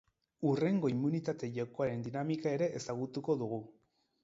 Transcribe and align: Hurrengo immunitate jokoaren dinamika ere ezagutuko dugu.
Hurrengo 0.51 0.89
immunitate 0.93 1.51
jokoaren 1.59 2.07
dinamika 2.09 2.57
ere 2.59 2.73
ezagutuko 2.83 3.39
dugu. 3.45 3.63